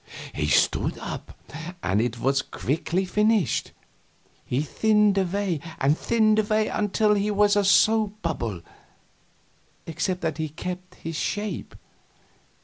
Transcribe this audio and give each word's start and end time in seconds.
He 0.33 0.47
stood 0.47 0.97
up, 0.97 1.37
and 1.83 2.01
it 2.01 2.17
was 2.19 2.41
quickly 2.41 3.05
finished. 3.05 3.71
He 4.43 4.63
thinned 4.63 5.15
away 5.19 5.59
and 5.77 5.95
thinned 5.95 6.39
away 6.39 6.69
until 6.69 7.13
he 7.13 7.29
was 7.29 7.55
a 7.55 7.63
soap 7.63 8.19
bubble, 8.23 8.63
except 9.85 10.21
that 10.21 10.39
he 10.39 10.49
kept 10.49 10.95
his 10.95 11.17
shape. 11.17 11.75